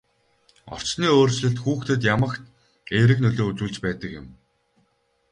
[0.73, 2.41] Орчны өөрчлөлт хүүхдэд ямагт
[2.97, 4.27] эерэг нөлөө үзүүлж байдаг юм.